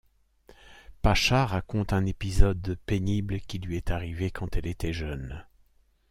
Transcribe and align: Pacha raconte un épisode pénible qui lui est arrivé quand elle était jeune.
Pacha 1.03 1.45
raconte 1.45 1.93
un 1.93 2.07
épisode 2.07 2.79
pénible 2.87 3.39
qui 3.39 3.59
lui 3.59 3.77
est 3.77 3.91
arrivé 3.91 4.31
quand 4.31 4.55
elle 4.57 4.65
était 4.65 4.93
jeune. 4.93 5.45